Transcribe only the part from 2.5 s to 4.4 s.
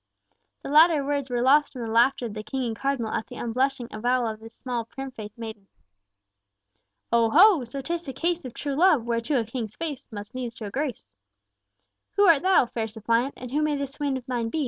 and Cardinal at the unblushing avowal of